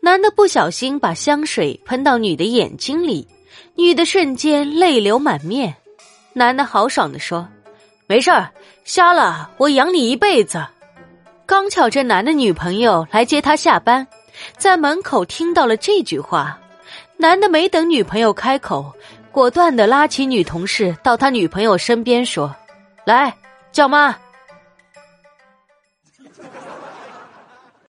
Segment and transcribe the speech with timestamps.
[0.00, 3.26] 男的不小心把香水喷到女的眼睛里
[3.74, 5.74] 女的瞬间泪流满面。
[6.32, 7.48] 男的豪爽的说
[8.06, 8.50] 没事儿
[8.84, 10.64] 瞎了我养你一辈子。
[11.46, 14.06] 刚巧这男的女朋友来接他下班
[14.58, 16.58] 在门口听到了这句话。
[17.18, 18.92] 男的没等女朋友开口
[19.32, 22.54] 果断的拉起女同事到他女朋友身边说
[23.04, 23.34] 来
[23.72, 24.14] 叫妈。